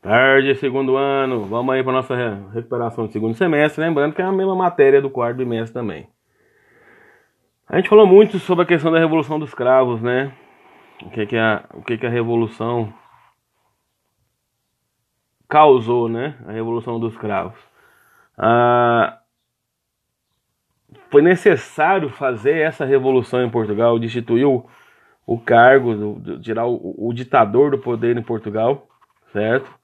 Tarde, 0.00 0.54
segundo 0.54 0.96
ano. 0.96 1.44
Vamos 1.44 1.74
aí 1.74 1.82
para 1.82 1.92
nossa 1.92 2.14
recuperação 2.52 3.06
do 3.06 3.12
segundo 3.12 3.34
semestre. 3.34 3.82
Lembrando 3.84 4.14
que 4.14 4.22
é 4.22 4.24
a 4.24 4.32
mesma 4.32 4.54
matéria 4.54 5.02
do 5.02 5.10
quarto 5.10 5.38
bimestre 5.38 5.74
também. 5.74 6.08
A 7.68 7.76
gente 7.76 7.88
falou 7.88 8.06
muito 8.06 8.38
sobre 8.38 8.64
a 8.64 8.66
questão 8.66 8.92
da 8.92 8.98
revolução 8.98 9.38
dos 9.38 9.52
cravos, 9.52 10.00
né? 10.00 10.32
O 11.02 11.10
que, 11.10 11.26
que, 11.26 11.36
a, 11.36 11.64
o 11.74 11.82
que, 11.82 11.98
que 11.98 12.06
a 12.06 12.10
revolução 12.10 12.92
causou, 15.48 16.08
né? 16.08 16.36
A 16.46 16.52
revolução 16.52 16.98
dos 16.98 17.16
cravos. 17.16 17.58
Ah, 18.36 19.18
foi 21.10 21.22
necessário 21.22 22.08
fazer 22.08 22.58
essa 22.58 22.84
revolução 22.84 23.42
em 23.42 23.50
Portugal, 23.50 23.98
destituir 23.98 24.46
o, 24.46 24.64
o 25.26 25.38
cargo, 25.38 26.20
de 26.20 26.40
tirar 26.40 26.66
o, 26.66 26.94
o 26.96 27.12
ditador 27.12 27.72
do 27.72 27.78
poder 27.78 28.16
em 28.16 28.22
Portugal, 28.22 28.86
certo? 29.32 29.77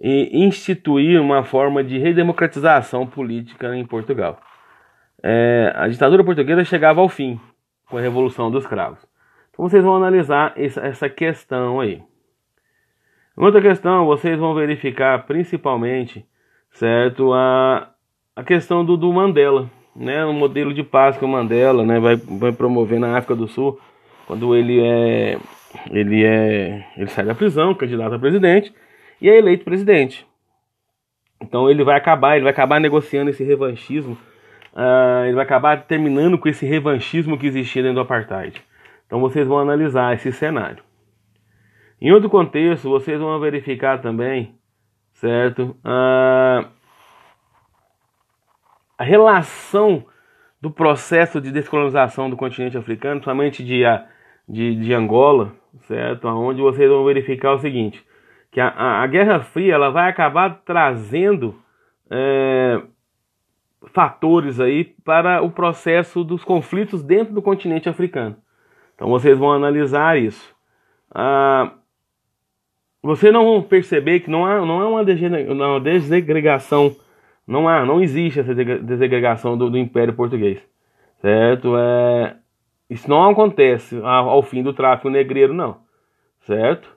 E 0.00 0.44
instituir 0.44 1.20
uma 1.20 1.42
forma 1.42 1.82
de 1.82 1.98
redemocratização 1.98 3.06
política 3.06 3.74
em 3.74 3.84
Portugal. 3.84 4.38
É, 5.22 5.72
a 5.74 5.88
ditadura 5.88 6.22
portuguesa 6.22 6.64
chegava 6.64 7.00
ao 7.00 7.08
fim 7.08 7.40
com 7.88 7.96
a 7.96 8.00
Revolução 8.00 8.50
dos 8.50 8.66
Cravos. 8.66 8.98
Então 9.50 9.68
vocês 9.68 9.82
vão 9.82 9.96
analisar 9.96 10.52
essa, 10.54 11.08
questão 11.08 11.80
aí. 11.80 12.02
Outra 13.36 13.60
questão, 13.60 14.04
vocês 14.06 14.38
vão 14.38 14.54
verificar 14.54 15.26
principalmente, 15.26 16.26
certo, 16.70 17.32
a, 17.32 17.90
a 18.34 18.44
questão 18.44 18.84
do, 18.84 18.96
do 18.96 19.12
Mandela, 19.12 19.70
né, 19.94 20.24
o 20.26 20.32
modelo 20.32 20.74
de 20.74 20.82
paz 20.82 21.16
que 21.16 21.24
o 21.24 21.28
Mandela, 21.28 21.84
né, 21.84 21.98
vai, 21.98 22.16
vai 22.16 22.52
promover 22.52 23.00
na 23.00 23.16
África 23.16 23.34
do 23.34 23.48
Sul, 23.48 23.80
quando 24.26 24.54
ele 24.54 24.80
é, 24.80 25.38
ele 25.90 26.24
é, 26.24 26.86
ele 26.96 27.08
sai 27.08 27.24
da 27.24 27.34
prisão, 27.34 27.74
candidato 27.74 28.14
a 28.14 28.18
presidente, 28.18 28.74
e 29.20 29.28
é 29.28 29.36
eleito 29.36 29.64
presidente. 29.64 30.26
Então 31.40 31.70
ele 31.70 31.84
vai 31.84 31.96
acabar, 31.96 32.36
ele 32.36 32.44
vai 32.44 32.52
acabar 32.52 32.80
negociando 32.80 33.30
esse 33.30 33.44
revanchismo, 33.44 34.14
uh, 34.72 35.24
ele 35.24 35.34
vai 35.34 35.44
acabar 35.44 35.84
terminando 35.84 36.38
com 36.38 36.48
esse 36.48 36.66
revanchismo 36.66 37.38
que 37.38 37.46
existia 37.46 37.82
dentro 37.82 37.96
do 37.96 38.00
apartheid. 38.00 38.62
Então 39.06 39.20
vocês 39.20 39.46
vão 39.46 39.58
analisar 39.58 40.14
esse 40.14 40.32
cenário. 40.32 40.82
Em 42.00 42.12
outro 42.12 42.28
contexto, 42.28 42.90
vocês 42.90 43.18
vão 43.18 43.38
verificar 43.40 44.00
também, 44.00 44.54
certo? 45.14 45.76
Uh, 45.84 46.68
a 48.98 49.04
relação 49.04 50.04
do 50.60 50.70
processo 50.70 51.40
de 51.40 51.52
descolonização 51.52 52.28
do 52.28 52.36
continente 52.36 52.76
africano, 52.76 53.22
somente 53.22 53.62
de, 53.64 53.82
de, 54.48 54.74
de 54.74 54.94
Angola, 54.94 55.54
certo? 55.82 56.26
Onde 56.28 56.60
vocês 56.60 56.88
vão 56.88 57.04
verificar 57.04 57.52
o 57.52 57.58
seguinte, 57.58 58.04
que 58.56 58.60
a, 58.62 58.68
a, 58.68 59.02
a 59.02 59.06
Guerra 59.06 59.40
Fria 59.40 59.74
ela 59.74 59.90
vai 59.90 60.08
acabar 60.08 60.62
trazendo 60.64 61.56
é, 62.10 62.80
fatores 63.88 64.58
aí 64.58 64.82
para 65.04 65.42
o 65.42 65.50
processo 65.50 66.24
dos 66.24 66.42
conflitos 66.42 67.02
dentro 67.02 67.34
do 67.34 67.42
continente 67.42 67.86
africano. 67.86 68.34
Então 68.94 69.10
vocês 69.10 69.36
vão 69.36 69.52
analisar 69.52 70.18
isso. 70.18 70.56
Ah, 71.14 71.70
vocês 73.02 73.30
não 73.30 73.44
vão 73.44 73.60
perceber 73.60 74.20
que 74.20 74.30
não 74.30 74.46
há, 74.46 74.64
não 74.64 74.80
há 74.80 74.88
uma, 74.88 75.04
desegregação 75.78 76.96
não 77.46 77.68
há, 77.68 77.84
não 77.84 78.00
existe 78.00 78.40
essa 78.40 78.54
desegregação 78.54 79.58
do, 79.58 79.68
do 79.68 79.76
Império 79.76 80.14
Português, 80.14 80.62
certo? 81.20 81.76
É, 81.76 82.36
isso 82.88 83.06
não 83.06 83.28
acontece 83.28 84.00
ao, 84.02 84.30
ao 84.30 84.42
fim 84.42 84.62
do 84.62 84.72
tráfico 84.72 85.10
negreiro, 85.10 85.52
não, 85.52 85.76
certo? 86.46 86.95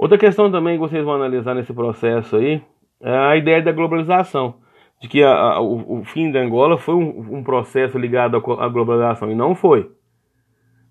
Outra 0.00 0.16
questão 0.16 0.50
também 0.50 0.76
que 0.76 0.80
vocês 0.80 1.04
vão 1.04 1.14
analisar 1.14 1.54
nesse 1.54 1.74
processo 1.74 2.36
aí 2.36 2.62
é 3.02 3.14
a 3.14 3.36
ideia 3.36 3.60
da 3.60 3.70
globalização, 3.70 4.54
de 4.98 5.06
que 5.06 5.22
a, 5.22 5.30
a, 5.30 5.60
o, 5.60 6.00
o, 6.00 6.04
fim 6.04 6.32
da 6.32 6.40
Angola 6.40 6.78
foi 6.78 6.94
um, 6.94 7.38
um 7.38 7.42
processo 7.42 7.98
ligado 7.98 8.34
à 8.36 8.68
globalização, 8.68 9.30
e 9.30 9.34
não 9.34 9.54
foi. 9.54 9.90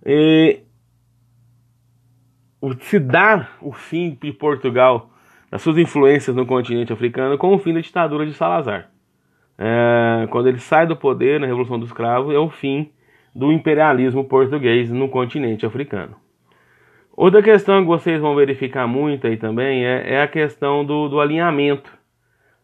E 0.06 0.60
se 2.82 3.00
dá 3.00 3.50
o 3.64 3.72
fim 3.72 4.16
de 4.22 4.32
Portugal 4.32 5.10
das 5.50 5.64
suas 5.64 5.80
influências 5.80 6.36
no 6.36 6.46
continente 6.46 6.94
africano 6.94 7.36
com 7.36 7.56
o 7.56 7.58
fim 7.58 7.74
da 7.74 7.82
ditadura 7.82 8.28
de 8.28 8.34
Salazar 8.36 8.92
é, 9.58 10.28
quando 10.30 10.50
ele 10.50 10.60
sai 10.60 10.86
do 10.86 10.96
poder 10.96 11.40
na 11.40 11.48
Revolução 11.48 11.80
dos 11.80 11.92
Cravos, 11.92 12.32
é 12.32 12.38
o 12.38 12.50
fim 12.52 12.92
do 13.34 13.52
imperialismo 13.52 14.24
português 14.24 14.92
no 14.92 15.10
continente 15.10 15.66
africano. 15.66 16.16
Outra 17.20 17.44
questão 17.44 17.82
que 17.82 17.88
vocês 17.88 18.22
vão 18.22 18.34
verificar 18.34 18.88
muito 18.88 19.28
aí 19.28 19.36
também 19.36 19.86
é, 19.86 20.14
é 20.14 20.22
a 20.22 20.28
questão 20.30 20.86
do, 20.86 21.10
do, 21.10 21.20
alinhamento, 21.20 21.92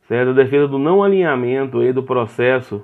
certo? 0.08 0.30
A 0.30 0.34
defesa 0.34 0.66
do 0.66 0.80
não 0.80 1.04
alinhamento 1.04 1.80
aí 1.82 1.92
do 1.92 2.02
processo 2.02 2.82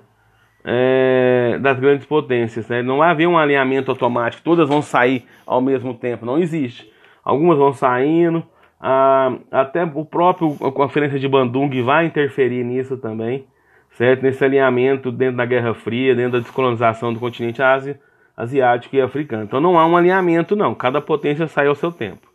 é, 0.66 1.58
das 1.62 1.80
grandes 1.80 2.06
potências. 2.06 2.68
Né? 2.68 2.82
Não 2.82 2.98
vai 2.98 3.12
haver 3.12 3.26
um 3.26 3.38
alinhamento 3.38 3.90
automático, 3.90 4.44
todas 4.44 4.68
vão 4.68 4.82
sair 4.82 5.26
ao 5.46 5.62
mesmo 5.62 5.94
tempo, 5.94 6.26
não 6.26 6.38
existe. 6.38 6.92
Algumas 7.24 7.58
vão 7.58 7.72
saindo, 7.72 8.44
ah, 8.78 9.34
até 9.50 9.86
o 9.86 10.04
próprio 10.04 10.58
a 10.68 10.74
Conferência 10.74 11.18
de 11.18 11.28
Bandung 11.30 11.70
vai 11.84 12.06
interferir 12.06 12.66
nisso 12.66 12.98
também 12.98 13.48
certo? 13.92 14.24
Nesse 14.24 14.44
alinhamento 14.44 15.12
dentro 15.12 15.38
da 15.38 15.46
Guerra 15.46 15.74
Fria, 15.74 16.16
dentro 16.16 16.34
da 16.34 16.40
descolonização 16.40 17.14
do 17.14 17.20
continente 17.20 17.62
Ásia, 17.62 18.00
asiático 18.42 18.96
e 18.96 19.02
africano. 19.02 19.44
Então 19.44 19.62
não 19.62 19.78
há 19.78 19.86
um 19.86 19.96
alinhamento, 19.96 20.56
não. 20.56 20.74
Cada 20.74 21.00
potência 21.00 21.48
sai 21.48 21.68
ao 21.68 21.76
seu 21.76 21.92
tempo. 21.92 22.28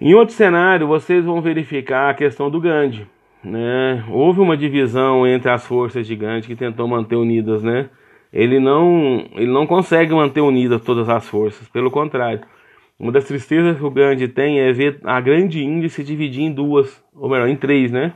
Em 0.00 0.14
outro 0.14 0.34
cenário, 0.34 0.86
vocês 0.86 1.24
vão 1.24 1.42
verificar 1.42 2.10
a 2.10 2.14
questão 2.14 2.50
do 2.50 2.60
Gandhi. 2.60 3.06
Né? 3.42 4.02
Houve 4.08 4.40
uma 4.40 4.56
divisão 4.56 5.26
entre 5.26 5.50
as 5.50 5.66
forças 5.66 6.06
de 6.06 6.16
Gandhi 6.16 6.48
que 6.48 6.56
tentou 6.56 6.88
manter 6.88 7.16
unidas, 7.16 7.62
né? 7.62 7.90
Ele 8.32 8.58
não, 8.58 9.28
ele 9.34 9.52
não 9.52 9.66
consegue 9.66 10.12
manter 10.14 10.40
unidas 10.40 10.82
todas 10.82 11.08
as 11.08 11.28
forças, 11.28 11.68
pelo 11.68 11.90
contrário. 11.90 12.40
Uma 12.98 13.12
das 13.12 13.26
tristezas 13.26 13.76
que 13.76 13.84
o 13.84 13.90
Gandhi 13.90 14.26
tem 14.28 14.60
é 14.60 14.72
ver 14.72 14.98
a 15.04 15.20
grande 15.20 15.62
Índia 15.62 15.88
se 15.88 16.02
dividir 16.02 16.42
em 16.42 16.52
duas, 16.52 17.04
ou 17.14 17.28
melhor, 17.28 17.48
em 17.48 17.54
três, 17.54 17.92
né? 17.92 18.14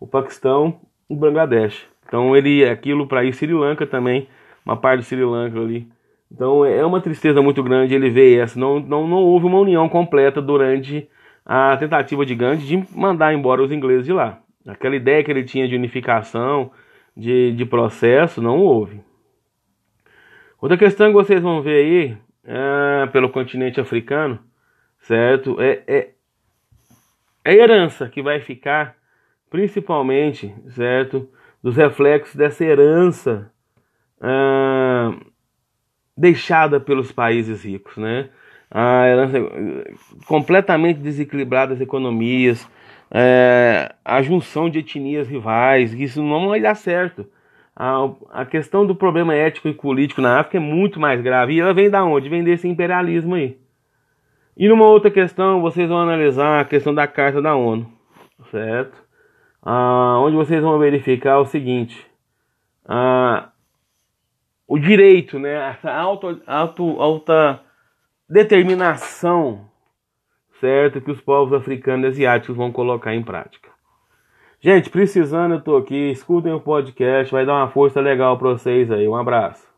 O 0.00 0.06
Paquistão, 0.06 0.80
o 1.08 1.16
Bangladesh. 1.16 1.86
Então 2.06 2.34
ele 2.36 2.64
aquilo 2.64 3.06
para 3.06 3.24
ir 3.24 3.34
Sri 3.34 3.52
Lanka 3.52 3.86
também, 3.86 4.28
uma 4.68 4.76
parte 4.76 5.00
do 5.00 5.04
Sri 5.04 5.24
Lanka 5.24 5.58
ali. 5.58 5.88
Então 6.30 6.62
é 6.62 6.84
uma 6.84 7.00
tristeza 7.00 7.40
muito 7.40 7.62
grande 7.62 7.94
ele 7.94 8.10
ver 8.10 8.38
essa. 8.38 8.60
Não, 8.60 8.78
não, 8.78 9.08
não 9.08 9.16
houve 9.16 9.46
uma 9.46 9.58
união 9.58 9.88
completa 9.88 10.42
durante 10.42 11.08
a 11.44 11.74
tentativa 11.78 12.26
de 12.26 12.34
Gandhi 12.34 12.66
de 12.66 12.84
mandar 12.94 13.32
embora 13.32 13.62
os 13.62 13.72
ingleses 13.72 14.04
de 14.04 14.12
lá. 14.12 14.38
Aquela 14.66 14.94
ideia 14.94 15.24
que 15.24 15.30
ele 15.30 15.42
tinha 15.42 15.66
de 15.66 15.74
unificação, 15.74 16.70
de, 17.16 17.52
de 17.52 17.64
processo, 17.64 18.42
não 18.42 18.58
houve. 18.58 19.00
Outra 20.60 20.76
questão 20.76 21.06
que 21.06 21.14
vocês 21.14 21.40
vão 21.40 21.62
ver 21.62 21.84
aí, 21.84 22.16
é, 22.44 23.06
pelo 23.06 23.30
continente 23.30 23.80
africano, 23.80 24.38
certo? 25.00 25.58
É, 25.58 25.82
é, 25.86 26.10
é 27.42 27.50
a 27.50 27.54
herança 27.54 28.06
que 28.06 28.20
vai 28.20 28.40
ficar 28.40 28.96
principalmente, 29.48 30.54
certo, 30.68 31.26
dos 31.62 31.74
reflexos 31.74 32.36
dessa 32.36 32.62
herança 32.62 33.50
ah, 34.20 35.14
deixada 36.16 36.80
pelos 36.80 37.12
países 37.12 37.64
ricos, 37.64 37.96
né? 37.96 38.28
A 38.70 39.06
herança 39.08 39.38
completamente 40.26 41.00
desequilibrada 41.00 41.80
economias, 41.82 42.68
é, 43.10 43.94
a 44.04 44.20
junção 44.20 44.68
de 44.68 44.80
etnias 44.80 45.26
rivais, 45.26 45.94
isso 45.94 46.22
não 46.22 46.48
vai 46.48 46.60
dar 46.60 46.74
certo. 46.74 47.26
A, 47.74 48.10
a 48.30 48.44
questão 48.44 48.84
do 48.86 48.94
problema 48.94 49.34
ético 49.34 49.68
e 49.68 49.72
político 49.72 50.20
na 50.20 50.40
África 50.40 50.58
é 50.58 50.60
muito 50.60 51.00
mais 51.00 51.20
grave. 51.22 51.54
E 51.54 51.60
ela 51.60 51.72
vem 51.72 51.88
da 51.88 52.04
onde? 52.04 52.28
Vem 52.28 52.44
desse 52.44 52.68
imperialismo 52.68 53.36
aí. 53.36 53.56
E 54.56 54.68
numa 54.68 54.86
outra 54.86 55.10
questão, 55.10 55.62
vocês 55.62 55.88
vão 55.88 55.98
analisar 55.98 56.60
a 56.60 56.64
questão 56.64 56.92
da 56.94 57.06
Carta 57.06 57.40
da 57.40 57.54
ONU, 57.54 57.90
certo? 58.50 59.08
ah, 59.62 60.18
onde 60.20 60.36
vocês 60.36 60.62
vão 60.62 60.78
verificar 60.78 61.38
o 61.38 61.46
seguinte: 61.46 62.06
ah, 62.06 62.17
direito, 64.78 65.38
né, 65.38 65.70
essa 65.70 65.92
auto, 65.92 66.40
auto, 66.46 67.00
alta 67.00 67.60
determinação, 68.28 69.68
certo, 70.60 71.00
que 71.00 71.10
os 71.10 71.20
povos 71.20 71.52
africanos 71.52 72.04
e 72.04 72.08
asiáticos 72.08 72.56
vão 72.56 72.70
colocar 72.70 73.14
em 73.14 73.22
prática. 73.22 73.68
Gente, 74.60 74.90
precisando, 74.90 75.54
eu 75.54 75.60
tô 75.60 75.76
aqui. 75.76 76.10
Escutem 76.10 76.52
o 76.52 76.60
podcast, 76.60 77.32
vai 77.32 77.46
dar 77.46 77.54
uma 77.54 77.68
força 77.68 78.00
legal 78.00 78.36
para 78.36 78.50
vocês 78.50 78.90
aí. 78.90 79.06
Um 79.06 79.14
abraço. 79.14 79.66